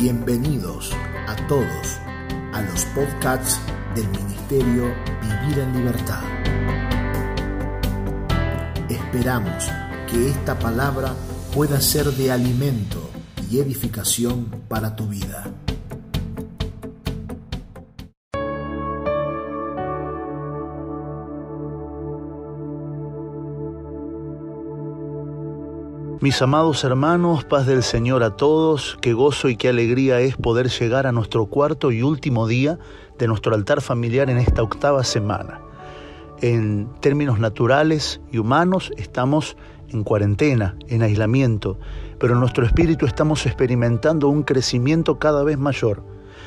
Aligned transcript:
Bienvenidos 0.00 0.92
a 1.28 1.36
todos 1.46 1.98
a 2.54 2.62
los 2.62 2.86
podcasts 2.86 3.60
del 3.94 4.08
Ministerio 4.08 4.94
Vivir 5.20 5.58
en 5.58 5.76
Libertad. 5.76 6.22
Esperamos 8.88 9.68
que 10.10 10.30
esta 10.30 10.58
palabra 10.58 11.14
pueda 11.54 11.82
ser 11.82 12.06
de 12.06 12.32
alimento 12.32 13.10
y 13.50 13.58
edificación 13.58 14.46
para 14.68 14.96
tu 14.96 15.06
vida. 15.06 15.52
Mis 26.22 26.42
amados 26.42 26.84
hermanos, 26.84 27.44
paz 27.46 27.64
del 27.64 27.82
Señor 27.82 28.22
a 28.22 28.36
todos, 28.36 28.98
qué 29.00 29.14
gozo 29.14 29.48
y 29.48 29.56
qué 29.56 29.70
alegría 29.70 30.20
es 30.20 30.36
poder 30.36 30.68
llegar 30.68 31.06
a 31.06 31.12
nuestro 31.12 31.46
cuarto 31.46 31.92
y 31.92 32.02
último 32.02 32.46
día 32.46 32.78
de 33.18 33.26
nuestro 33.26 33.54
altar 33.54 33.80
familiar 33.80 34.28
en 34.28 34.36
esta 34.36 34.62
octava 34.62 35.02
semana. 35.02 35.62
En 36.42 36.90
términos 37.00 37.38
naturales 37.38 38.20
y 38.30 38.36
humanos 38.36 38.92
estamos 38.98 39.56
en 39.88 40.04
cuarentena, 40.04 40.76
en 40.88 41.00
aislamiento, 41.00 41.78
pero 42.18 42.34
en 42.34 42.40
nuestro 42.40 42.66
espíritu 42.66 43.06
estamos 43.06 43.46
experimentando 43.46 44.28
un 44.28 44.42
crecimiento 44.42 45.18
cada 45.18 45.42
vez 45.42 45.56
mayor 45.56 46.02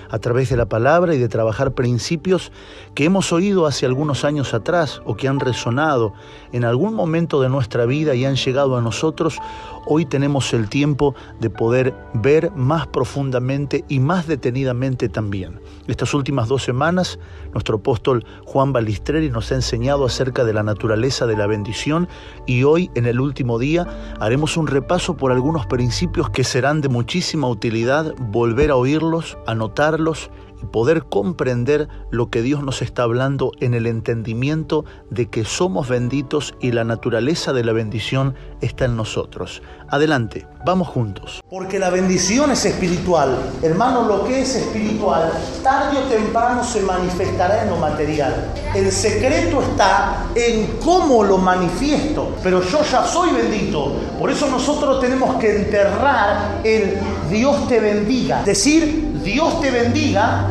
a 0.09 0.19
través 0.19 0.49
de 0.49 0.57
la 0.57 0.65
palabra 0.65 1.15
y 1.15 1.17
de 1.17 1.29
trabajar 1.29 1.73
principios 1.73 2.51
que 2.95 3.05
hemos 3.05 3.31
oído 3.33 3.65
hace 3.65 3.85
algunos 3.85 4.25
años 4.25 4.53
atrás 4.53 5.01
o 5.05 5.15
que 5.15 5.27
han 5.27 5.39
resonado 5.39 6.13
en 6.51 6.65
algún 6.65 6.93
momento 6.93 7.41
de 7.41 7.49
nuestra 7.49 7.85
vida 7.85 8.15
y 8.15 8.25
han 8.25 8.35
llegado 8.35 8.77
a 8.77 8.81
nosotros, 8.81 9.39
hoy 9.85 10.05
tenemos 10.05 10.53
el 10.53 10.69
tiempo 10.69 11.15
de 11.39 11.49
poder 11.49 11.93
ver 12.13 12.51
más 12.51 12.87
profundamente 12.87 13.83
y 13.87 13.99
más 13.99 14.27
detenidamente 14.27 15.09
también. 15.09 15.59
Estas 15.87 16.13
últimas 16.13 16.47
dos 16.47 16.63
semanas, 16.63 17.19
nuestro 17.53 17.77
apóstol 17.77 18.25
Juan 18.45 18.73
Balistreri 18.73 19.29
nos 19.29 19.51
ha 19.51 19.55
enseñado 19.55 20.05
acerca 20.05 20.43
de 20.43 20.53
la 20.53 20.63
naturaleza 20.63 21.25
de 21.25 21.37
la 21.37 21.47
bendición 21.47 22.07
y 22.45 22.63
hoy, 22.63 22.89
en 22.95 23.05
el 23.05 23.19
último 23.19 23.59
día, 23.59 23.87
haremos 24.19 24.57
un 24.57 24.67
repaso 24.67 25.17
por 25.17 25.31
algunos 25.31 25.65
principios 25.65 26.29
que 26.29 26.43
serán 26.43 26.81
de 26.81 26.89
muchísima 26.89 27.47
utilidad 27.47 28.13
volver 28.19 28.71
a 28.71 28.75
oírlos, 28.75 29.37
anotarlos 29.47 30.29
poder 30.71 31.03
comprender 31.03 31.87
lo 32.09 32.29
que 32.29 32.41
Dios 32.41 32.63
nos 32.63 32.81
está 32.81 33.03
hablando 33.03 33.51
en 33.59 33.73
el 33.73 33.85
entendimiento 33.85 34.85
de 35.09 35.29
que 35.29 35.45
somos 35.45 35.89
benditos 35.89 36.55
y 36.59 36.71
la 36.71 36.83
naturaleza 36.83 37.53
de 37.53 37.63
la 37.63 37.73
bendición 37.73 38.35
está 38.61 38.85
en 38.85 38.95
nosotros. 38.95 39.61
Adelante, 39.89 40.47
vamos 40.65 40.87
juntos. 40.87 41.43
Porque 41.49 41.77
la 41.77 41.89
bendición 41.89 42.49
es 42.51 42.65
espiritual. 42.65 43.37
Hermano, 43.61 44.07
lo 44.07 44.23
que 44.25 44.41
es 44.41 44.55
espiritual, 44.55 45.31
tarde 45.61 45.99
o 45.99 46.01
temprano 46.09 46.63
se 46.63 46.81
manifestará 46.81 47.63
en 47.63 47.69
lo 47.69 47.77
material. 47.77 48.51
El 48.73 48.91
secreto 48.91 49.61
está 49.61 50.25
en 50.33 50.79
cómo 50.83 51.23
lo 51.23 51.37
manifiesto. 51.37 52.35
Pero 52.41 52.63
yo 52.63 52.83
ya 52.83 53.05
soy 53.05 53.31
bendito. 53.31 53.93
Por 54.17 54.31
eso 54.31 54.49
nosotros 54.49 54.99
tenemos 54.99 55.35
que 55.35 55.57
enterrar 55.57 56.61
el 56.63 56.97
Dios 57.29 57.67
te 57.67 57.79
bendiga. 57.79 58.43
Decir 58.43 59.12
Dios 59.23 59.61
te 59.61 59.71
bendiga 59.71 60.47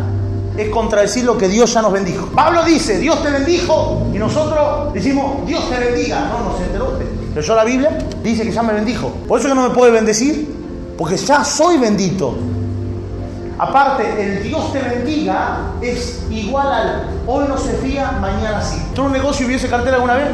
es 0.57 0.69
contradecir 0.69 1.25
lo 1.25 1.39
que 1.39 1.49
Dios 1.49 1.73
ya 1.73 1.83
nos 1.83 1.93
bendijo. 1.93 2.27
Pablo 2.27 2.65
dice, 2.65 2.99
Dios 2.99 3.23
te 3.23 3.31
bendijo, 3.31 4.07
y 4.13 4.19
nosotros 4.19 4.93
decimos, 4.93 5.47
Dios 5.47 5.69
te 5.71 5.79
bendiga. 5.79 6.29
No, 6.29 6.51
no 6.51 6.59
se 6.59 6.65
enteró 6.65 6.99
Pero 7.35 7.47
yo 7.47 7.55
la 7.55 7.65
Biblia 7.65 7.99
dice 8.23 8.43
que 8.43 8.53
ya 8.53 8.63
me 8.63 8.73
bendijo. 8.73 9.09
Por 9.27 9.41
eso 9.41 9.49
que 9.49 9.55
no 9.55 9.69
me 9.69 9.75
puede 9.75 9.93
bendecir, 9.93 10.55
porque 10.99 11.17
ya 11.17 11.45
soy 11.45 11.79
bendito. 11.79 12.37
Aparte, 13.59 14.05
el 14.19 14.43
Dios 14.43 14.73
te 14.73 14.81
bendiga 14.81 15.73
es 15.81 16.23
igual 16.31 16.73
al 16.73 17.07
hoy 17.27 17.47
no 17.49 17.57
se 17.57 17.73
fía, 17.75 18.13
mañana 18.21 18.61
sí. 18.61 18.83
¿Tú 18.95 19.05
un 19.05 19.13
negocio 19.13 19.47
hubiese 19.47 19.69
cartera 19.69 19.97
alguna 19.97 20.15
vez? 20.15 20.29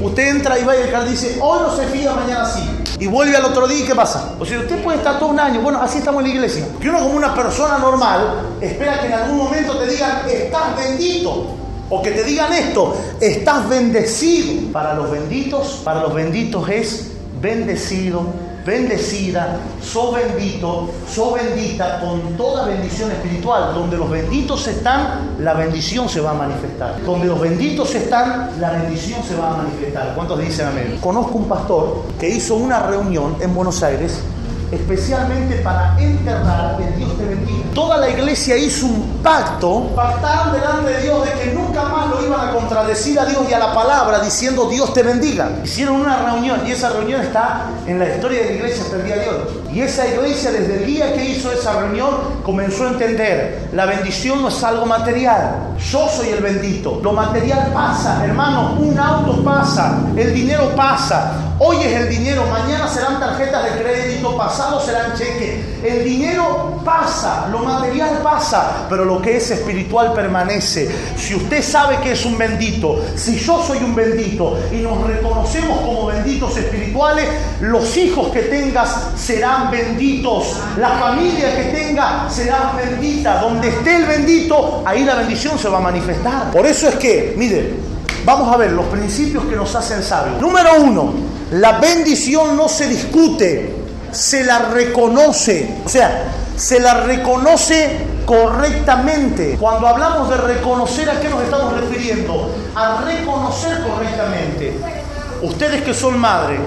Usted 0.00 0.36
entra 0.36 0.58
y 0.58 0.64
va 0.64 0.76
y 0.76 0.80
el 0.80 0.90
cartel 0.90 1.10
dice, 1.10 1.38
hoy 1.42 1.60
no 1.60 1.76
se 1.76 1.86
fía, 1.88 2.12
mañana 2.12 2.46
sí. 2.46 2.79
Y 3.00 3.06
vuelve 3.06 3.34
al 3.34 3.46
otro 3.46 3.66
día 3.66 3.82
y 3.82 3.86
¿qué 3.86 3.94
pasa? 3.94 4.34
O 4.38 4.44
sea, 4.44 4.58
usted 4.58 4.82
puede 4.82 4.98
estar 4.98 5.18
todo 5.18 5.30
un 5.30 5.40
año, 5.40 5.62
bueno, 5.62 5.80
así 5.80 5.98
estamos 5.98 6.22
en 6.22 6.28
la 6.28 6.34
iglesia. 6.34 6.66
Que 6.78 6.90
uno 6.90 7.00
como 7.00 7.16
una 7.16 7.34
persona 7.34 7.78
normal 7.78 8.42
espera 8.60 9.00
que 9.00 9.06
en 9.06 9.14
algún 9.14 9.38
momento 9.38 9.78
te 9.78 9.86
digan, 9.86 10.20
estás 10.28 10.76
bendito. 10.76 11.46
O 11.88 12.02
que 12.02 12.10
te 12.12 12.22
digan 12.22 12.52
esto, 12.52 12.94
estás 13.20 13.68
bendecido. 13.68 14.70
Para 14.70 14.94
los 14.94 15.10
benditos, 15.10 15.80
para 15.82 16.02
los 16.02 16.14
benditos 16.14 16.68
es 16.68 17.10
bendecido 17.40 18.49
bendecida, 18.64 19.58
so 19.82 20.12
bendito, 20.12 20.90
so 21.08 21.32
bendita, 21.32 22.00
con 22.00 22.36
toda 22.36 22.66
bendición 22.66 23.10
espiritual. 23.10 23.74
Donde 23.74 23.96
los 23.96 24.10
benditos 24.10 24.66
están, 24.66 25.36
la 25.38 25.54
bendición 25.54 26.08
se 26.08 26.20
va 26.20 26.30
a 26.30 26.34
manifestar. 26.34 27.02
Donde 27.04 27.26
los 27.26 27.40
benditos 27.40 27.94
están, 27.94 28.60
la 28.60 28.70
bendición 28.70 29.22
se 29.22 29.36
va 29.36 29.54
a 29.54 29.56
manifestar. 29.58 30.14
¿Cuántos 30.14 30.38
dicen 30.40 30.66
amén? 30.66 30.98
Conozco 31.00 31.38
un 31.38 31.48
pastor 31.48 32.02
que 32.18 32.28
hizo 32.28 32.56
una 32.56 32.80
reunión 32.80 33.36
en 33.40 33.54
Buenos 33.54 33.82
Aires 33.82 34.20
especialmente 34.72 35.56
para 35.56 35.96
enterrar 35.98 36.76
el 36.80 36.96
Dios 36.96 37.16
te 37.16 37.24
bendiga. 37.24 37.64
Toda 37.74 37.98
la 37.98 38.08
iglesia 38.08 38.56
hizo 38.56 38.86
un 38.86 39.20
pacto, 39.22 39.90
pactaron 39.94 40.52
delante 40.52 40.92
de 40.92 41.02
Dios 41.02 41.24
de 41.24 41.32
que 41.32 41.52
nunca 41.52 41.84
más 41.84 42.08
lo 42.08 42.24
iban 42.24 42.48
a 42.48 42.52
contradecir 42.52 43.18
a 43.18 43.24
Dios 43.24 43.42
y 43.48 43.52
a 43.52 43.58
la 43.58 43.74
palabra 43.74 44.20
diciendo 44.20 44.68
Dios 44.68 44.92
te 44.92 45.02
bendiga. 45.02 45.50
Hicieron 45.64 45.96
una 45.96 46.30
reunión 46.30 46.66
y 46.66 46.72
esa 46.72 46.90
reunión 46.90 47.20
está 47.20 47.66
en 47.86 47.98
la 47.98 48.08
historia 48.08 48.40
de 48.40 48.46
la 48.46 48.52
iglesia 48.52 48.82
hasta 48.82 48.96
el 48.96 49.04
día 49.04 49.16
de 49.16 49.28
hoy. 49.28 49.36
Y 49.72 49.80
esa 49.80 50.06
iglesia 50.06 50.50
desde 50.50 50.78
el 50.78 50.86
día 50.86 51.12
que 51.14 51.24
hizo 51.24 51.52
esa 51.52 51.80
reunión 51.80 52.10
comenzó 52.42 52.84
a 52.84 52.88
entender, 52.88 53.68
la 53.72 53.86
bendición 53.86 54.42
no 54.42 54.48
es 54.48 54.62
algo 54.64 54.86
material, 54.86 55.74
yo 55.78 56.08
soy 56.08 56.28
el 56.30 56.42
bendito. 56.42 57.00
Lo 57.02 57.12
material 57.12 57.70
pasa, 57.72 58.24
hermano, 58.24 58.76
un 58.78 58.98
auto 58.98 59.42
pasa, 59.44 60.00
el 60.16 60.34
dinero 60.34 60.74
pasa, 60.74 61.50
Hoy 61.62 61.76
es 61.76 61.92
el 61.92 62.08
dinero, 62.08 62.46
mañana 62.50 62.88
serán 62.88 63.20
tarjetas 63.50 63.64
de 63.64 63.82
crédito, 63.82 64.36
pasado 64.36 64.80
serán 64.80 65.16
cheques. 65.16 65.64
El 65.82 66.04
dinero 66.04 66.80
pasa, 66.84 67.48
lo 67.50 67.60
material 67.60 68.20
pasa, 68.22 68.86
pero 68.88 69.04
lo 69.04 69.20
que 69.20 69.36
es 69.36 69.50
espiritual 69.50 70.12
permanece. 70.12 70.90
Si 71.16 71.34
usted 71.34 71.62
sabe 71.62 71.98
que 72.02 72.12
es 72.12 72.24
un 72.24 72.36
bendito, 72.36 73.02
si 73.16 73.38
yo 73.38 73.62
soy 73.62 73.78
un 73.78 73.94
bendito 73.94 74.58
y 74.72 74.76
nos 74.76 75.06
reconocemos 75.06 75.80
como 75.80 76.06
benditos 76.06 76.56
espirituales, 76.56 77.28
los 77.60 77.96
hijos 77.96 78.28
que 78.28 78.42
tengas 78.42 79.08
serán 79.16 79.70
benditos. 79.70 80.56
La 80.78 80.90
familia 80.90 81.56
que 81.56 81.64
tenga 81.64 82.28
será 82.28 82.72
bendita. 82.76 83.40
Donde 83.40 83.68
esté 83.68 83.96
el 83.96 84.06
bendito, 84.06 84.82
ahí 84.84 85.04
la 85.04 85.14
bendición 85.16 85.58
se 85.58 85.68
va 85.68 85.78
a 85.78 85.82
manifestar. 85.82 86.50
Por 86.50 86.66
eso 86.66 86.88
es 86.88 86.96
que, 86.96 87.34
mire, 87.36 87.74
vamos 88.24 88.52
a 88.52 88.56
ver 88.56 88.72
los 88.72 88.86
principios 88.86 89.44
que 89.44 89.56
nos 89.56 89.74
hacen 89.74 90.02
sabios. 90.02 90.40
Número 90.40 90.70
uno, 90.80 91.12
la 91.52 91.78
bendición 91.78 92.56
no 92.56 92.68
se 92.68 92.88
discute, 92.88 93.74
se 94.12 94.44
la 94.44 94.58
reconoce. 94.70 95.78
O 95.84 95.88
sea, 95.88 96.24
se 96.56 96.80
la 96.80 96.94
reconoce 96.94 98.06
correctamente. 98.26 99.56
Cuando 99.58 99.88
hablamos 99.88 100.28
de 100.28 100.36
reconocer, 100.36 101.10
¿a 101.10 101.20
qué 101.20 101.28
nos 101.28 101.42
estamos 101.42 101.72
refiriendo? 101.80 102.54
A 102.74 103.02
reconocer 103.02 103.82
correctamente. 103.82 104.78
Ustedes 105.42 105.82
que 105.82 105.94
son 105.94 106.18
madres, 106.18 106.60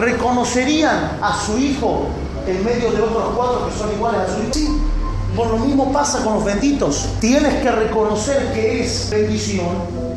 ¿reconocerían 0.00 1.18
a 1.20 1.38
su 1.38 1.58
hijo 1.58 2.06
en 2.46 2.64
medio 2.64 2.90
de 2.90 3.02
otros 3.02 3.32
cuatro 3.36 3.68
que 3.68 3.78
son 3.78 3.92
iguales 3.92 4.20
a 4.22 4.26
su 4.26 4.40
hijo? 4.40 4.50
Sí. 4.52 4.68
Por 5.36 5.48
lo 5.48 5.58
mismo 5.58 5.92
pasa 5.92 6.22
con 6.24 6.34
los 6.34 6.44
benditos. 6.44 7.06
Tienes 7.20 7.54
que 7.62 7.70
reconocer 7.70 8.52
que 8.52 8.84
es 8.84 9.10
bendición 9.10 10.13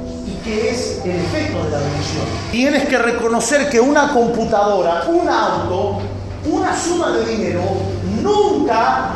es 0.48 1.02
el 1.04 1.12
efecto 1.12 1.64
de 1.64 1.72
la 1.72 1.80
bendición. 1.80 2.24
Tienes 2.52 2.88
que 2.88 2.98
reconocer 2.98 3.70
que 3.70 3.80
una 3.80 4.14
computadora, 4.14 5.04
un 5.08 5.28
auto, 5.28 6.00
una 6.46 6.76
suma 6.76 7.12
de 7.12 7.26
dinero, 7.26 7.62
nunca, 8.22 9.12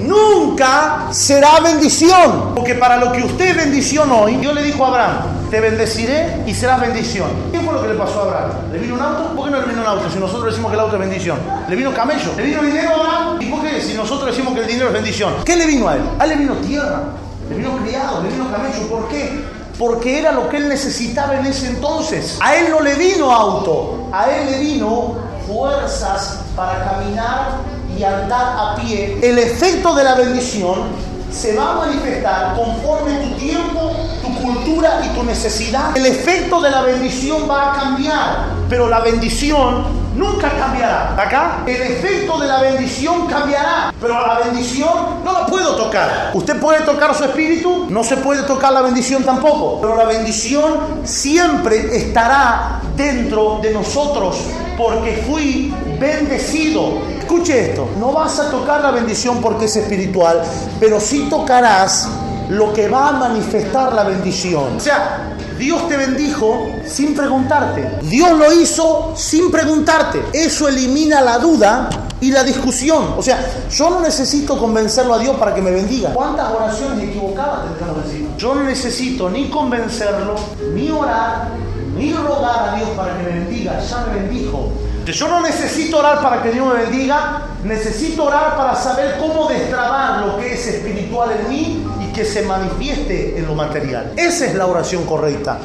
nunca 0.00 1.08
será 1.10 1.60
bendición. 1.60 2.54
Porque 2.54 2.74
para 2.74 2.96
lo 2.96 3.12
que 3.12 3.22
usted 3.22 3.50
es 3.50 3.56
bendición 3.56 4.10
hoy, 4.10 4.36
Dios 4.36 4.54
le 4.54 4.62
dijo 4.62 4.84
a 4.84 4.88
Abraham, 4.88 5.16
te 5.50 5.60
bendeciré 5.60 6.42
y 6.46 6.54
serás 6.54 6.80
bendición. 6.80 7.28
¿Qué 7.52 7.60
fue 7.60 7.74
lo 7.74 7.82
que 7.82 7.88
le 7.88 7.94
pasó 7.94 8.20
a 8.20 8.22
Abraham? 8.24 8.50
¿Le 8.72 8.78
vino 8.78 8.94
un 8.94 9.00
auto? 9.02 9.36
¿Por 9.36 9.44
qué 9.44 9.50
no 9.50 9.60
le 9.60 9.66
vino 9.66 9.82
un 9.82 9.86
auto 9.86 10.10
si 10.10 10.18
nosotros 10.18 10.46
decimos 10.46 10.70
que 10.70 10.74
el 10.76 10.80
auto 10.80 10.96
es 10.96 11.00
bendición? 11.00 11.38
¿Le 11.68 11.76
vino 11.76 11.92
camello? 11.92 12.32
¿Le 12.36 12.42
vino 12.42 12.62
dinero 12.62 12.90
a 12.90 12.94
Abraham? 12.94 13.42
¿Y 13.42 13.46
por 13.46 13.62
qué 13.62 13.80
si 13.80 13.94
nosotros 13.94 14.30
decimos 14.30 14.54
que 14.54 14.60
el 14.60 14.66
dinero 14.66 14.88
es 14.88 14.94
bendición? 14.94 15.34
¿Qué 15.44 15.56
le 15.56 15.66
vino 15.66 15.88
a 15.88 15.96
él? 15.96 16.02
A 16.18 16.24
él 16.24 16.30
le 16.30 16.36
vino 16.36 16.54
tierra, 16.54 17.02
le 17.48 17.56
vino 17.56 17.76
criado, 17.78 18.22
le 18.22 18.30
vino 18.30 18.50
camello. 18.50 18.88
¿Por 18.88 19.08
qué? 19.08 19.61
Porque 19.78 20.18
era 20.18 20.32
lo 20.32 20.48
que 20.48 20.58
él 20.58 20.68
necesitaba 20.68 21.38
en 21.38 21.46
ese 21.46 21.68
entonces. 21.68 22.38
A 22.40 22.56
él 22.56 22.70
no 22.70 22.80
le 22.80 22.94
vino 22.94 23.30
auto, 23.30 24.08
a 24.12 24.30
él 24.30 24.50
le 24.50 24.58
vino 24.58 25.14
fuerzas 25.46 26.40
para 26.54 26.84
caminar 26.84 27.58
y 27.96 28.02
andar 28.02 28.56
a 28.58 28.76
pie. 28.76 29.18
El 29.22 29.38
efecto 29.38 29.94
de 29.94 30.04
la 30.04 30.14
bendición 30.14 30.82
se 31.30 31.56
va 31.56 31.72
a 31.72 31.74
manifestar 31.74 32.54
conforme 32.54 33.14
tu 33.14 33.34
tiempo, 33.36 33.92
tu 34.22 34.34
cultura 34.42 35.00
y 35.04 35.08
tu 35.16 35.22
necesidad. 35.22 35.96
El 35.96 36.06
efecto 36.06 36.60
de 36.60 36.70
la 36.70 36.82
bendición 36.82 37.48
va 37.48 37.72
a 37.72 37.80
cambiar, 37.80 38.46
pero 38.68 38.88
la 38.88 39.00
bendición 39.00 40.01
nunca 40.14 40.50
cambiará. 40.50 41.14
Acá, 41.16 41.62
el 41.66 41.80
efecto 41.82 42.38
de 42.38 42.46
la 42.46 42.60
bendición 42.60 43.26
cambiará, 43.26 43.92
pero 44.00 44.26
la 44.26 44.40
bendición 44.40 45.22
no 45.24 45.32
la 45.32 45.46
puedo 45.46 45.76
tocar. 45.76 46.30
Usted 46.34 46.60
puede 46.60 46.80
tocar 46.80 47.14
su 47.14 47.24
espíritu, 47.24 47.86
no 47.88 48.04
se 48.04 48.16
puede 48.18 48.42
tocar 48.42 48.72
la 48.72 48.82
bendición 48.82 49.24
tampoco, 49.24 49.80
pero 49.80 49.96
la 49.96 50.04
bendición 50.04 51.02
siempre 51.04 51.96
estará 51.96 52.80
dentro 52.96 53.58
de 53.62 53.72
nosotros 53.72 54.36
porque 54.76 55.24
fui 55.28 55.74
bendecido. 55.98 56.98
Escuche 57.18 57.70
esto, 57.70 57.88
no 57.98 58.12
vas 58.12 58.38
a 58.40 58.50
tocar 58.50 58.80
la 58.82 58.90
bendición 58.90 59.40
porque 59.40 59.66
es 59.66 59.76
espiritual, 59.76 60.42
pero 60.80 61.00
sí 61.00 61.28
tocarás 61.30 62.08
lo 62.48 62.72
que 62.72 62.88
va 62.88 63.08
a 63.08 63.12
manifestar 63.12 63.92
la 63.92 64.04
bendición. 64.04 64.76
O 64.76 64.80
sea, 64.80 65.32
Dios 65.58 65.88
te 65.88 65.96
bendijo 65.96 66.68
sin 66.86 67.14
preguntarte. 67.14 67.98
Dios 68.02 68.32
lo 68.32 68.52
hizo 68.52 69.12
sin 69.16 69.50
preguntarte. 69.50 70.22
Eso 70.32 70.68
elimina 70.68 71.20
la 71.20 71.38
duda 71.38 71.88
y 72.20 72.30
la 72.30 72.44
discusión. 72.44 73.14
O 73.16 73.22
sea, 73.22 73.38
yo 73.70 73.90
no 73.90 74.00
necesito 74.00 74.58
convencerlo 74.58 75.14
a 75.14 75.18
Dios 75.18 75.36
para 75.36 75.54
que 75.54 75.62
me 75.62 75.70
bendiga. 75.70 76.12
¿Cuántas 76.12 76.52
oraciones 76.52 77.08
equivocadas 77.08 77.64
tendremos 77.68 78.04
decir? 78.04 78.28
Yo 78.38 78.54
no 78.54 78.62
necesito 78.64 79.30
ni 79.30 79.50
convencerlo, 79.50 80.36
ni 80.74 80.90
orar, 80.90 81.48
ni 81.96 82.12
rogar 82.12 82.70
a 82.70 82.76
Dios 82.76 82.88
para 82.90 83.16
que 83.18 83.24
me 83.24 83.30
bendiga. 83.40 83.80
Ya 83.80 84.06
me 84.06 84.20
bendijo. 84.20 84.72
Yo 85.04 85.28
no 85.28 85.40
necesito 85.40 85.98
orar 85.98 86.22
para 86.22 86.42
que 86.42 86.52
Dios 86.52 86.66
me 86.66 86.84
bendiga, 86.84 87.48
necesito 87.64 88.24
orar 88.24 88.56
para 88.56 88.76
saber 88.76 89.18
cómo 89.18 89.48
destrabar 89.48 90.24
lo 90.24 90.38
que 90.38 90.54
es 90.54 90.64
espiritual 90.64 91.30
en 91.32 91.48
mí 91.48 91.81
que 92.12 92.24
se 92.24 92.42
manifieste 92.42 93.38
en 93.38 93.46
lo 93.46 93.54
material. 93.54 94.12
Esa 94.16 94.46
es 94.46 94.54
la 94.54 94.66
oración 94.66 95.04
correcta. 95.04 95.58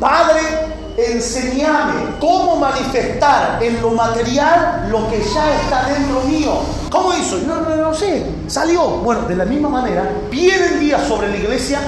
Padre, 0.00 0.40
enseñame 0.96 2.16
cómo 2.20 2.56
manifestar 2.56 3.62
en 3.62 3.80
lo 3.80 3.90
material 3.90 4.88
lo 4.90 5.08
que 5.08 5.22
ya 5.22 5.60
está 5.60 5.88
dentro 5.88 6.20
mío. 6.22 6.60
¿Cómo 6.90 7.14
hizo? 7.14 7.38
No, 7.46 7.60
no, 7.60 7.76
no 7.76 7.94
sé. 7.94 8.24
Salió. 8.46 8.82
Bueno, 8.82 9.22
de 9.22 9.36
la 9.36 9.44
misma 9.44 9.68
manera, 9.68 10.10
vienen 10.30 10.80
días 10.80 11.06
sobre 11.06 11.28
la 11.28 11.36
iglesia 11.36 11.80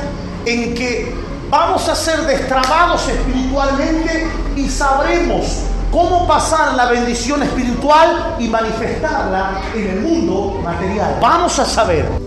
en 0.46 0.74
que 0.74 1.12
vamos 1.50 1.88
a 1.88 1.94
ser 1.94 2.20
destrabados 2.22 3.08
espiritualmente 3.08 4.26
y 4.56 4.68
sabremos 4.68 5.62
cómo 5.90 6.26
pasar 6.26 6.74
la 6.74 6.86
bendición 6.86 7.42
espiritual 7.42 8.36
y 8.38 8.48
manifestarla 8.48 9.60
en 9.74 9.88
el 9.88 10.00
mundo 10.00 10.60
material. 10.62 11.18
Vamos 11.20 11.58
a 11.58 11.64
saber. 11.64 12.23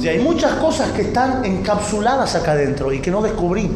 Si 0.00 0.08
hay 0.08 0.18
muchas 0.18 0.54
cosas 0.54 0.92
que 0.92 1.02
están 1.02 1.44
encapsuladas 1.44 2.34
acá 2.34 2.52
adentro 2.52 2.90
y 2.90 3.00
que 3.00 3.10
no 3.10 3.20
descubrí. 3.20 3.70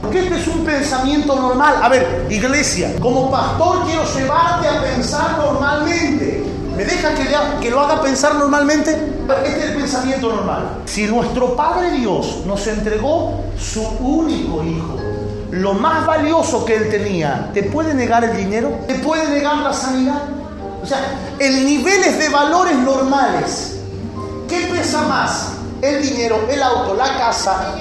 Porque 0.00 0.20
este 0.20 0.36
es 0.36 0.46
un 0.46 0.64
pensamiento 0.64 1.34
normal. 1.34 1.74
A 1.82 1.88
ver, 1.88 2.26
iglesia, 2.30 2.94
como 3.00 3.28
pastor 3.28 3.84
quiero 3.86 4.04
llevarte 4.04 4.68
a 4.68 4.82
pensar 4.82 5.36
normalmente. 5.36 6.44
¿Me 6.76 6.84
deja 6.84 7.12
que, 7.12 7.26
que 7.60 7.70
lo 7.70 7.80
haga 7.80 8.00
pensar 8.00 8.36
normalmente? 8.36 8.92
Este 9.44 9.58
es 9.58 9.64
el 9.70 9.76
pensamiento 9.78 10.32
normal. 10.32 10.82
Si 10.84 11.06
nuestro 11.06 11.56
Padre 11.56 11.90
Dios 11.90 12.44
nos 12.46 12.64
entregó 12.68 13.46
su 13.58 13.82
único 13.82 14.62
Hijo, 14.62 14.96
lo 15.50 15.74
más 15.74 16.06
valioso 16.06 16.64
que 16.64 16.76
él 16.76 16.88
tenía, 16.88 17.50
¿te 17.52 17.64
puede 17.64 17.94
negar 17.94 18.22
el 18.22 18.36
dinero? 18.36 18.78
¿Te 18.86 18.94
puede 18.94 19.28
negar 19.28 19.56
la 19.56 19.72
sanidad? 19.72 20.22
O 20.80 20.86
sea, 20.86 21.00
el 21.40 21.66
niveles 21.66 22.16
de 22.16 22.28
valores 22.28 22.76
normales. 22.76 23.77
¿Qué 24.48 24.66
pesa 24.72 25.02
más? 25.02 25.52
El 25.82 26.02
dinero, 26.02 26.40
el 26.50 26.62
auto, 26.62 26.94
la 26.94 27.18
casa, 27.18 27.74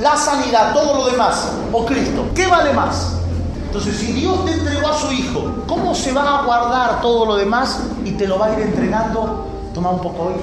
la 0.00 0.16
sanidad, 0.16 0.72
todo 0.72 0.94
lo 0.94 1.10
demás. 1.10 1.48
¿O 1.72 1.84
Cristo? 1.84 2.26
¿Qué 2.34 2.46
vale 2.46 2.72
más? 2.72 3.12
Entonces, 3.66 3.98
si 3.98 4.12
Dios 4.12 4.44
te 4.46 4.52
entregó 4.52 4.88
a 4.88 4.98
su 4.98 5.12
Hijo, 5.12 5.54
¿cómo 5.66 5.94
se 5.94 6.12
va 6.12 6.38
a 6.38 6.42
guardar 6.44 7.00
todo 7.02 7.26
lo 7.26 7.36
demás 7.36 7.78
y 8.04 8.12
te 8.12 8.26
lo 8.26 8.38
va 8.38 8.46
a 8.46 8.52
ir 8.54 8.60
entregando? 8.60 9.46
Toma 9.74 9.90
un 9.90 10.00
poco 10.00 10.22
hoy. 10.24 10.34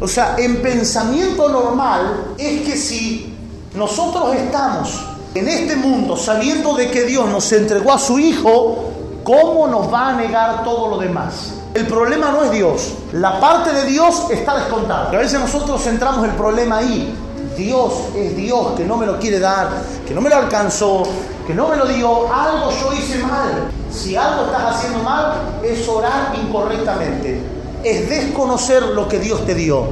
O 0.00 0.08
sea, 0.08 0.34
en 0.36 0.60
pensamiento 0.60 1.48
normal 1.48 2.34
es 2.36 2.62
que 2.62 2.76
si 2.76 3.36
nosotros 3.74 4.34
estamos 4.34 5.00
en 5.34 5.48
este 5.48 5.76
mundo, 5.76 6.16
sabiendo 6.16 6.74
de 6.74 6.90
que 6.90 7.04
Dios 7.04 7.28
nos 7.28 7.52
entregó 7.52 7.92
a 7.92 7.98
su 7.98 8.18
Hijo, 8.18 8.90
¿cómo 9.22 9.68
nos 9.68 9.92
va 9.92 10.08
a 10.08 10.12
negar 10.14 10.64
todo 10.64 10.88
lo 10.88 10.98
demás? 10.98 11.59
El 11.74 11.86
problema 11.86 12.32
no 12.32 12.44
es 12.44 12.50
Dios, 12.50 12.94
la 13.12 13.38
parte 13.40 13.72
de 13.72 13.84
Dios 13.84 14.26
está 14.30 14.56
descontada. 14.56 15.10
a 15.10 15.16
veces 15.16 15.38
nosotros 15.38 15.82
centramos 15.82 16.24
el 16.24 16.32
problema 16.32 16.78
ahí. 16.78 17.14
Dios 17.56 17.92
es 18.16 18.36
Dios 18.36 18.72
que 18.76 18.84
no 18.84 18.96
me 18.96 19.06
lo 19.06 19.18
quiere 19.18 19.38
dar, 19.38 19.68
que 20.06 20.14
no 20.14 20.20
me 20.20 20.30
lo 20.30 20.36
alcanzó, 20.36 21.04
que 21.46 21.54
no 21.54 21.68
me 21.68 21.76
lo 21.76 21.86
dio, 21.86 22.32
algo 22.32 22.70
yo 22.80 22.92
hice 22.92 23.18
mal. 23.18 23.70
Si 23.92 24.16
algo 24.16 24.46
estás 24.46 24.76
haciendo 24.76 25.00
mal, 25.00 25.34
es 25.62 25.86
orar 25.88 26.32
incorrectamente, 26.42 27.40
es 27.84 28.08
desconocer 28.08 28.82
lo 28.82 29.08
que 29.08 29.18
Dios 29.18 29.44
te 29.46 29.54
dio. 29.54 29.88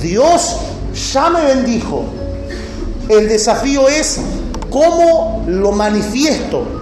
Dios 0.00 0.56
ya 1.12 1.30
me 1.30 1.44
bendijo. 1.44 2.04
El 3.08 3.28
desafío 3.28 3.88
es 3.88 4.20
¿Cómo 4.70 5.44
lo 5.46 5.72
manifiesto? 5.72 6.77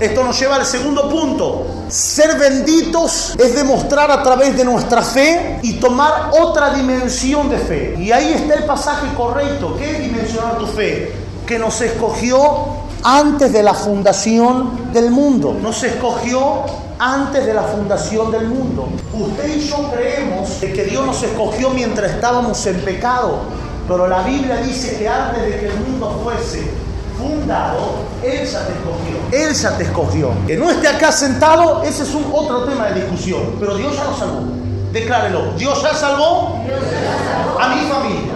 Esto 0.00 0.22
nos 0.22 0.38
lleva 0.38 0.54
al 0.56 0.64
segundo 0.64 1.08
punto. 1.08 1.66
Ser 1.88 2.38
benditos 2.38 3.34
es 3.36 3.54
demostrar 3.56 4.10
a 4.12 4.22
través 4.22 4.56
de 4.56 4.64
nuestra 4.64 5.02
fe 5.02 5.58
y 5.62 5.74
tomar 5.74 6.30
otra 6.40 6.72
dimensión 6.72 7.48
de 7.48 7.58
fe. 7.58 7.96
Y 7.98 8.12
ahí 8.12 8.32
está 8.32 8.54
el 8.54 8.64
pasaje 8.64 9.08
correcto. 9.16 9.74
¿Qué 9.76 9.90
es 9.90 9.98
dimensionar 9.98 10.58
tu 10.58 10.66
fe? 10.66 11.12
Que 11.46 11.58
nos 11.58 11.80
escogió 11.80 12.38
antes 13.02 13.52
de 13.52 13.62
la 13.62 13.74
fundación 13.74 14.92
del 14.92 15.10
mundo. 15.10 15.56
Nos 15.60 15.82
escogió 15.82 16.62
antes 17.00 17.44
de 17.44 17.54
la 17.54 17.62
fundación 17.62 18.30
del 18.30 18.46
mundo. 18.46 18.88
Usted 19.12 19.56
y 19.56 19.60
yo 19.66 19.90
creemos 19.92 20.60
de 20.60 20.72
que 20.72 20.84
Dios 20.84 21.04
nos 21.04 21.20
escogió 21.24 21.70
mientras 21.70 22.12
estábamos 22.12 22.64
en 22.66 22.80
pecado. 22.82 23.38
Pero 23.88 24.06
la 24.06 24.22
Biblia 24.22 24.58
dice 24.58 24.96
que 24.96 25.08
antes 25.08 25.42
de 25.42 25.58
que 25.58 25.66
el 25.66 25.80
mundo 25.80 26.20
fuese 26.22 26.70
fundado, 27.18 27.96
Él 28.22 28.46
ya 28.46 28.66
te 28.66 28.72
escogió. 28.72 29.18
Él 29.32 29.54
ya 29.54 29.76
te 29.76 29.84
escogió. 29.84 30.30
Que 30.46 30.56
no 30.56 30.70
esté 30.70 30.88
acá 30.88 31.12
sentado, 31.12 31.82
ese 31.82 32.04
es 32.04 32.14
un 32.14 32.30
otro 32.32 32.64
tema 32.64 32.86
de 32.86 33.02
discusión. 33.02 33.56
Pero 33.58 33.76
Dios 33.76 33.96
ya 33.96 34.04
lo 34.04 34.16
salvó. 34.16 34.42
Declárelo. 34.92 35.52
¿Dios 35.58 35.82
ya 35.82 35.92
salvó? 35.94 36.62
A 37.60 37.68
mi 37.74 37.80
familia. 37.88 38.32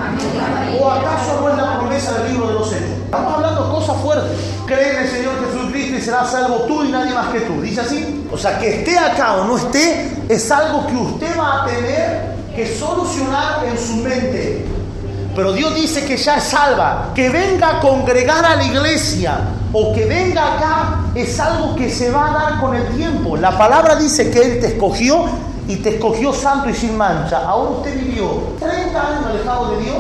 ¿O 0.81 0.90
acaso 0.90 1.40
no 1.40 1.49
es 1.50 1.56
la 1.56 1.79
promesa 1.79 2.19
del 2.19 2.32
libro 2.32 2.49
de 2.49 2.55
los 2.55 2.73
hechos? 2.73 2.88
Estamos 3.05 3.34
hablando 3.34 3.64
de 3.64 3.70
cosas 3.73 3.96
fuertes. 4.02 4.32
Cree 4.67 4.90
en 4.90 5.02
el 5.02 5.08
Señor 5.08 5.32
Jesucristo 5.46 5.96
y 5.96 6.00
será 6.00 6.26
salvo 6.26 6.56
tú 6.67 6.84
y 6.84 6.88
nadie 6.88 7.14
más 7.14 7.29
que 7.29 7.40
tú. 7.40 7.61
¿Dice 7.62 7.81
así? 7.81 8.26
O 8.31 8.37
sea, 8.37 8.58
que 8.58 8.81
esté 8.81 8.99
acá 8.99 9.37
o 9.37 9.44
no 9.44 9.56
esté, 9.56 10.12
es 10.29 10.50
algo 10.50 10.87
que 10.87 10.96
usted 10.96 11.38
va 11.38 11.62
a 11.62 11.67
tener 11.67 12.32
que 12.55 12.79
solucionar 12.79 13.65
en 13.65 13.79
su 13.79 13.96
mente. 13.96 14.67
Pero 15.34 15.53
Dios 15.53 15.74
dice 15.74 16.05
que 16.05 16.17
ya 16.17 16.36
es 16.36 16.44
salva. 16.44 17.12
Que 17.15 17.29
venga 17.29 17.79
a 17.79 17.81
congregar 17.81 18.44
a 18.44 18.56
la 18.56 18.65
iglesia 18.65 19.39
o 19.72 19.93
que 19.94 20.05
venga 20.05 20.55
acá 20.55 21.01
es 21.15 21.39
algo 21.41 21.74
que 21.74 21.91
se 21.91 22.10
va 22.10 22.31
a 22.31 22.32
dar 22.32 22.60
con 22.60 22.74
el 22.74 22.86
tiempo. 22.94 23.36
La 23.36 23.56
palabra 23.56 23.96
dice 23.96 24.31
que 24.31 24.39
Él 24.41 24.60
te 24.60 24.69
escogió 24.69 25.24
y 25.67 25.77
te 25.77 25.96
escogió 25.96 26.32
santo 26.32 26.69
y 26.69 26.74
sin 26.74 26.96
mancha. 26.96 27.39
Ahora 27.46 27.70
usted 27.70 27.98
vivió 27.98 28.55
30 28.60 29.01
años 29.01 29.27
alejado 29.27 29.77
de 29.77 29.84
Dios 29.84 29.96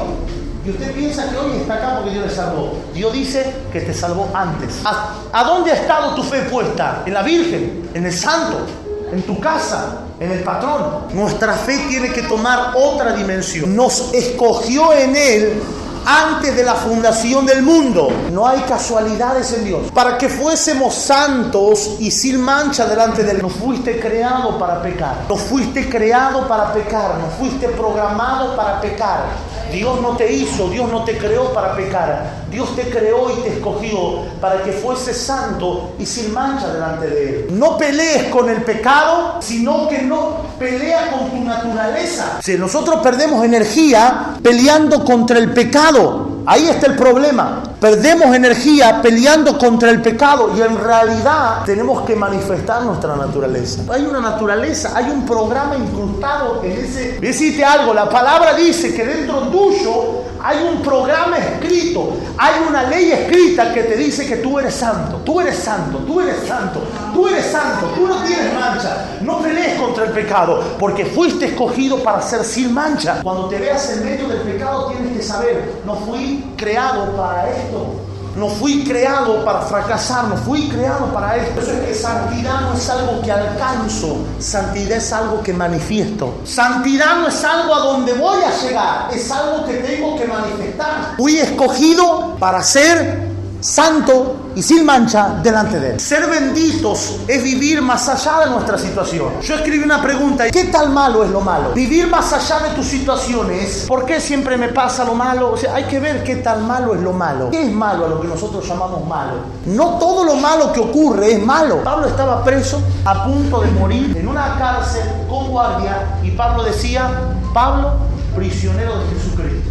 y 0.64 0.70
usted 0.70 0.92
piensa 0.92 1.28
que 1.30 1.36
hoy 1.36 1.56
está 1.56 1.74
acá 1.74 1.94
porque 1.96 2.10
Dios 2.10 2.26
le 2.26 2.34
salvó. 2.34 2.74
Dios 2.94 3.12
dice 3.12 3.52
que 3.72 3.80
te 3.80 3.94
salvó 3.94 4.28
antes. 4.34 4.80
¿A, 4.84 5.14
¿A 5.32 5.44
dónde 5.44 5.72
ha 5.72 5.74
estado 5.74 6.14
tu 6.14 6.22
fe 6.22 6.42
puesta? 6.42 7.02
¿En 7.06 7.14
la 7.14 7.22
Virgen? 7.22 7.90
¿En 7.94 8.04
el 8.04 8.12
Santo? 8.12 8.66
¿En 9.10 9.22
tu 9.22 9.40
casa? 9.40 10.02
En 10.22 10.30
el 10.30 10.42
patrón. 10.42 11.06
Nuestra 11.12 11.54
fe 11.54 11.78
tiene 11.88 12.12
que 12.12 12.22
tomar 12.22 12.72
otra 12.74 13.12
dimensión. 13.12 13.74
Nos 13.74 14.12
escogió 14.14 14.92
en 14.92 15.16
Él 15.16 15.62
antes 16.04 16.56
de 16.56 16.62
la 16.62 16.74
fundación 16.74 17.46
del 17.46 17.62
mundo. 17.62 18.10
No 18.30 18.46
hay 18.46 18.60
casualidades 18.60 19.52
en 19.52 19.64
Dios. 19.64 19.90
Para 19.92 20.18
que 20.18 20.28
fuésemos 20.28 20.94
santos 20.94 21.96
y 21.98 22.10
sin 22.10 22.40
mancha 22.40 22.86
delante 22.86 23.24
de 23.24 23.32
Él. 23.32 23.42
No 23.42 23.48
fuiste 23.48 23.98
creado 23.98 24.58
para 24.58 24.80
pecar. 24.80 25.24
No 25.28 25.36
fuiste 25.36 25.88
creado 25.88 26.46
para 26.46 26.72
pecar. 26.72 27.18
No 27.18 27.26
fuiste 27.38 27.68
programado 27.68 28.56
para 28.56 28.80
pecar. 28.80 29.51
Dios 29.72 30.00
no 30.00 30.16
te 30.16 30.30
hizo, 30.32 30.68
Dios 30.68 30.90
no 30.90 31.04
te 31.04 31.16
creó 31.16 31.52
para 31.52 31.74
pecar. 31.74 32.42
Dios 32.50 32.76
te 32.76 32.82
creó 32.90 33.30
y 33.30 33.42
te 33.42 33.48
escogió 33.54 34.24
para 34.40 34.62
que 34.62 34.72
fuese 34.72 35.14
santo 35.14 35.94
y 35.98 36.04
sin 36.04 36.32
mancha 36.34 36.72
delante 36.72 37.06
de 37.06 37.28
Él. 37.28 37.46
No 37.50 37.78
pelees 37.78 38.24
con 38.24 38.50
el 38.50 38.62
pecado, 38.62 39.40
sino 39.40 39.88
que 39.88 40.02
no 40.02 40.36
pelea 40.58 41.10
con 41.10 41.30
tu 41.30 41.42
naturaleza. 41.42 42.40
Si 42.42 42.56
nosotros 42.58 43.00
perdemos 43.02 43.44
energía 43.44 44.34
peleando 44.42 45.04
contra 45.04 45.38
el 45.38 45.52
pecado, 45.52 46.31
Ahí 46.46 46.68
está 46.68 46.86
el 46.86 46.96
problema. 46.96 47.62
Perdemos 47.80 48.34
energía 48.34 49.00
peleando 49.00 49.58
contra 49.58 49.90
el 49.90 50.02
pecado 50.02 50.52
y 50.56 50.60
en 50.60 50.78
realidad 50.78 51.64
tenemos 51.64 52.02
que 52.04 52.16
manifestar 52.16 52.82
nuestra 52.82 53.16
naturaleza. 53.16 53.82
Hay 53.92 54.04
una 54.04 54.20
naturaleza, 54.20 54.92
hay 54.94 55.10
un 55.10 55.24
programa 55.24 55.76
incrustado 55.76 56.60
en 56.64 56.72
ese... 56.72 57.18
Decite 57.20 57.64
algo, 57.64 57.94
la 57.94 58.08
palabra 58.08 58.54
dice 58.54 58.94
que 58.94 59.04
dentro 59.04 59.40
tuyo 59.48 60.22
hay 60.42 60.58
un 60.64 60.82
programa 60.82 61.38
escrito, 61.38 62.16
hay 62.36 62.54
una 62.68 62.82
ley 62.84 63.12
escrita 63.12 63.72
que 63.72 63.84
te 63.84 63.96
dice 63.96 64.26
que 64.26 64.36
tú 64.36 64.58
eres 64.58 64.74
santo, 64.74 65.18
tú 65.24 65.40
eres 65.40 65.56
santo, 65.56 65.98
tú 65.98 66.20
eres 66.20 66.36
santo. 66.46 66.82
Tú 67.12 67.28
eres 67.28 67.46
santo, 67.46 67.86
tú 67.94 68.06
no 68.06 68.22
tienes 68.22 68.54
mancha. 68.54 69.06
No 69.20 69.38
pelees 69.38 69.78
contra 69.78 70.04
el 70.04 70.12
pecado, 70.12 70.62
porque 70.78 71.04
fuiste 71.04 71.46
escogido 71.46 72.02
para 72.02 72.22
ser 72.22 72.44
sin 72.44 72.72
mancha. 72.72 73.20
Cuando 73.22 73.48
te 73.48 73.58
veas 73.58 73.90
en 73.90 74.04
medio 74.04 74.28
del 74.28 74.40
pecado 74.40 74.86
tienes 74.86 75.16
que 75.16 75.22
saber, 75.22 75.82
no 75.84 75.96
fui 75.96 76.44
creado 76.56 77.12
para 77.16 77.50
esto. 77.50 78.02
No 78.34 78.48
fui 78.48 78.82
creado 78.82 79.44
para 79.44 79.60
fracasar, 79.60 80.24
no 80.24 80.36
fui 80.38 80.66
creado 80.70 81.12
para 81.12 81.36
esto. 81.36 81.60
Eso 81.60 81.72
es 81.72 81.80
que 81.80 81.94
santidad 81.94 82.62
no 82.62 82.72
es 82.72 82.88
algo 82.88 83.20
que 83.20 83.30
alcanzo, 83.30 84.24
santidad 84.38 84.96
es 84.96 85.12
algo 85.12 85.42
que 85.42 85.52
manifiesto. 85.52 86.36
Santidad 86.44 87.16
no 87.16 87.28
es 87.28 87.44
algo 87.44 87.74
a 87.74 87.80
donde 87.80 88.14
voy 88.14 88.38
a 88.42 88.50
llegar, 88.64 89.08
es 89.12 89.30
algo 89.30 89.66
que 89.66 89.74
tengo 89.74 90.16
que 90.16 90.24
manifestar. 90.24 91.14
Fui 91.18 91.36
escogido 91.36 92.36
para 92.38 92.62
ser 92.62 93.31
santo 93.62 94.50
y 94.56 94.62
sin 94.62 94.84
mancha 94.84 95.38
delante 95.40 95.78
de 95.78 95.92
Él. 95.92 96.00
Ser 96.00 96.28
benditos 96.28 97.20
es 97.28 97.42
vivir 97.42 97.80
más 97.80 98.08
allá 98.08 98.44
de 98.44 98.50
nuestra 98.50 98.76
situación. 98.76 99.40
Yo 99.40 99.54
escribí 99.54 99.84
una 99.84 100.02
pregunta, 100.02 100.50
¿qué 100.50 100.64
tal 100.64 100.90
malo 100.90 101.24
es 101.24 101.30
lo 101.30 101.40
malo? 101.40 101.72
Vivir 101.72 102.08
más 102.08 102.32
allá 102.32 102.68
de 102.68 102.74
tus 102.74 102.86
situaciones. 102.86 103.84
¿Por 103.86 104.04
qué 104.04 104.20
siempre 104.20 104.56
me 104.56 104.68
pasa 104.68 105.04
lo 105.04 105.14
malo? 105.14 105.52
O 105.52 105.56
sea, 105.56 105.76
hay 105.76 105.84
que 105.84 106.00
ver 106.00 106.24
qué 106.24 106.36
tal 106.36 106.62
malo 106.64 106.94
es 106.94 107.00
lo 107.00 107.12
malo. 107.12 107.50
¿Qué 107.50 107.62
es 107.62 107.72
malo 107.72 108.06
a 108.06 108.08
lo 108.08 108.20
que 108.20 108.26
nosotros 108.26 108.66
llamamos 108.66 109.06
malo? 109.06 109.34
No 109.66 109.98
todo 109.98 110.24
lo 110.24 110.34
malo 110.36 110.72
que 110.72 110.80
ocurre 110.80 111.34
es 111.34 111.42
malo. 111.42 111.84
Pablo 111.84 112.08
estaba 112.08 112.42
preso, 112.42 112.82
a 113.04 113.24
punto 113.24 113.60
de 113.60 113.70
morir, 113.70 114.16
en 114.16 114.26
una 114.26 114.58
cárcel 114.58 115.02
con 115.28 115.48
guardia, 115.48 116.18
y 116.22 116.32
Pablo 116.32 116.64
decía, 116.64 117.10
Pablo, 117.54 117.92
prisionero 118.34 118.98
de 118.98 119.06
Jesucristo 119.14 119.61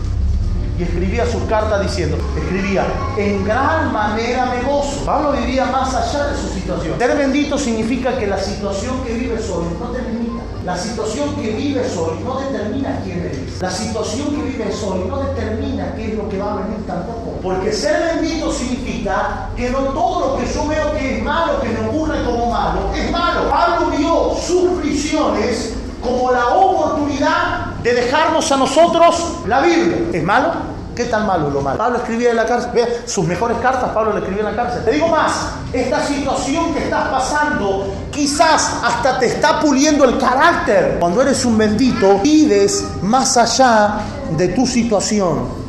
escribía 0.84 1.26
sus 1.26 1.44
cartas 1.44 1.82
diciendo, 1.82 2.18
escribía, 2.38 2.86
en 3.18 3.44
gran 3.46 3.92
manera 3.92 4.46
me 4.46 4.62
gozo. 4.62 5.06
Pablo 5.06 5.34
vivía 5.34 5.66
más 5.66 5.94
allá 5.94 6.28
de 6.28 6.38
su 6.38 6.48
situación. 6.50 6.98
Ser 6.98 7.18
bendito 7.18 7.58
significa 7.58 8.18
que 8.18 8.28
la 8.28 8.38
situación 8.38 9.04
que 9.04 9.14
vives 9.14 9.50
hoy 9.50 9.66
no 9.80 9.88
te 9.88 10.02
limita. 10.02 10.42
La 10.66 10.78
situación 10.78 11.36
que 11.36 11.52
vives 11.52 11.98
hoy 11.98 12.20
no 12.24 12.40
determina 12.40 13.00
quién 13.04 13.20
eres. 13.20 13.60
La 13.60 13.72
situación 13.72 14.36
que 14.36 14.44
vives 14.44 14.84
hoy 14.84 15.06
no 15.08 15.24
determina 15.24 15.96
qué 15.96 16.12
es 16.12 16.18
lo 16.18 16.30
que 16.30 16.38
va 16.38 16.54
a 16.54 16.56
venir 16.58 16.86
tampoco. 16.86 17.40
Porque 17.42 17.72
ser 17.72 18.16
bendito 18.16 18.52
significa 18.52 19.50
que 19.56 19.72
no 19.72 19.80
todo 19.80 20.28
lo 20.28 20.38
que 20.38 20.54
yo 20.54 20.68
veo 20.68 20.92
que 20.94 21.18
es 21.18 21.24
malo, 21.24 21.60
que 21.62 21.70
me 21.70 21.88
ocurre 21.88 22.24
como 22.24 22.52
malo, 22.52 22.92
es 22.96 23.10
malo. 23.10 23.50
Pablo 23.50 23.90
vio 23.98 24.36
sus 24.36 24.80
prisiones 24.80 25.74
como 26.00 26.32
la 26.32 26.48
oportunidad 26.50 27.71
de 27.84 27.94
dejarnos 27.94 28.52
a 28.52 28.58
nosotros 28.58 29.40
la 29.48 29.62
Biblia. 29.62 29.98
¿Es 30.14 30.24
malo? 30.24 30.52
¿Qué 30.96 31.06
tan 31.06 31.26
malo 31.26 31.48
es 31.48 31.54
lo 31.54 31.62
malo? 31.62 31.78
Pablo 31.78 31.98
escribía 32.00 32.32
en 32.32 32.36
la 32.36 32.46
cárcel, 32.46 32.72
vea, 32.74 32.88
sus 33.06 33.26
mejores 33.26 33.58
cartas 33.60 33.92
Pablo 33.92 34.12
le 34.12 34.20
escribía 34.20 34.42
en 34.42 34.56
la 34.56 34.64
cárcel. 34.64 34.84
Te 34.84 34.92
digo 34.92 35.08
más, 35.08 35.32
esta 35.72 36.06
situación 36.06 36.74
que 36.74 36.84
estás 36.84 37.08
pasando 37.08 37.94
quizás 38.12 38.82
hasta 38.84 39.18
te 39.18 39.28
está 39.28 39.60
puliendo 39.60 40.04
el 40.04 40.18
carácter. 40.18 40.98
Cuando 41.00 41.22
eres 41.22 41.46
un 41.46 41.58
bendito, 41.58 42.20
vives 42.20 42.86
más 43.02 43.38
allá 43.38 44.00
de 44.38 44.50
tu 44.50 44.68
situación. 44.68 45.61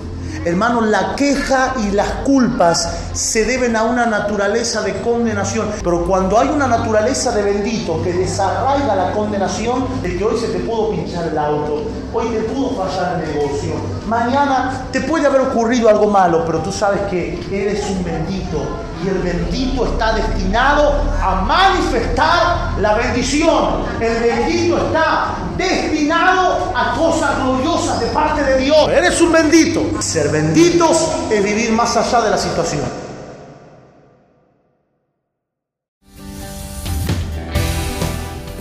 Hermano, 0.44 0.80
la 0.80 1.14
queja 1.14 1.74
y 1.84 1.92
las 1.92 2.08
culpas 2.24 3.10
se 3.12 3.44
deben 3.44 3.76
a 3.76 3.84
una 3.84 4.06
naturaleza 4.06 4.82
de 4.82 5.00
condenación. 5.00 5.68
Pero 5.84 6.04
cuando 6.04 6.36
hay 6.38 6.48
una 6.48 6.66
naturaleza 6.66 7.30
de 7.32 7.42
bendito 7.42 8.02
que 8.02 8.12
desarraiga 8.12 8.96
la 8.96 9.12
condenación 9.12 10.02
de 10.02 10.16
que 10.16 10.24
hoy 10.24 10.36
se 10.38 10.48
te 10.48 10.58
pudo 10.60 10.90
pinchar 10.90 11.28
el 11.28 11.38
auto, 11.38 11.84
hoy 12.12 12.26
te 12.30 12.40
pudo 12.40 12.70
fallar 12.70 13.20
el 13.20 13.34
negocio, 13.34 13.74
mañana 14.08 14.86
te 14.90 15.00
puede 15.02 15.26
haber 15.26 15.42
ocurrido 15.42 15.88
algo 15.88 16.08
malo, 16.08 16.44
pero 16.44 16.58
tú 16.58 16.72
sabes 16.72 17.02
que 17.02 17.38
eres 17.52 17.88
un 17.88 18.02
bendito 18.02 18.91
y 19.04 19.08
el 19.08 19.18
bendito 19.18 19.86
está 19.86 20.12
destinado 20.14 21.02
a 21.20 21.42
manifestar 21.42 22.78
la 22.80 22.94
bendición. 22.94 23.84
El 24.00 24.22
bendito 24.22 24.78
está 24.86 25.34
destinado 25.56 26.72
a 26.74 26.94
cosas 26.96 27.42
gloriosas 27.42 28.00
de 28.00 28.06
parte 28.06 28.42
de 28.42 28.58
Dios. 28.58 28.88
Eres 28.88 29.20
un 29.20 29.32
bendito. 29.32 29.82
Ser 30.00 30.28
benditos 30.28 31.08
es 31.30 31.42
vivir 31.42 31.72
más 31.72 31.96
allá 31.96 32.22
de 32.22 32.30
la 32.30 32.38
situación. 32.38 32.82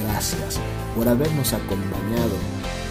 Gracias 0.03 0.59
por 0.95 1.07
habernos 1.07 1.53
acompañado 1.53 2.35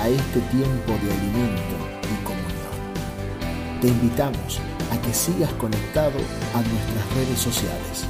a 0.02 0.08
este 0.08 0.40
tiempo 0.50 0.92
de 1.02 1.12
alimento 1.12 1.76
y 2.02 2.24
comunión. 2.24 3.80
Te 3.80 3.88
invitamos 3.88 4.60
a 4.90 5.00
que 5.00 5.12
sigas 5.14 5.52
conectado 5.54 6.18
a 6.54 6.60
nuestras 6.62 7.14
redes 7.14 7.38
sociales. 7.38 8.06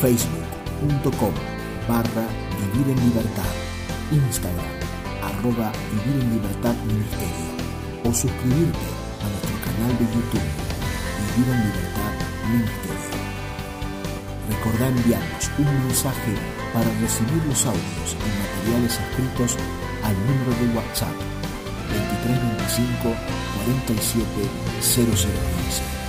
Facebook.com 0.00 1.32
barra 1.88 2.26
Vivir 2.72 2.96
en 2.96 3.08
Libertad. 3.08 3.52
Instagram 4.10 4.74
arroba 5.22 5.72
Vivir 5.92 6.22
en 6.22 6.30
Libertad 6.34 6.74
Ministerio. 6.86 7.48
O 8.04 8.12
suscribirte 8.12 8.88
a 9.22 9.28
nuestro 9.28 9.56
canal 9.64 9.92
de 9.98 10.04
YouTube 10.04 10.48
Vivir 11.36 11.48
en 11.52 11.60
Libertad 11.68 12.14
Ministerio. 12.52 13.14
Recordá 14.48 14.88
enviarnos 14.88 15.50
un 15.58 15.86
mensaje 15.86 16.34
para 16.72 16.90
recibir 17.00 17.42
los 17.48 17.64
audios 17.64 18.08
y 18.12 18.28
materiales 18.44 19.00
escritos 19.00 19.56
al 20.02 20.14
número 20.26 20.52
de 20.60 20.76
WhatsApp 20.76 21.16
2325 21.88 23.53
47 23.64 24.24
0015. 24.80 26.03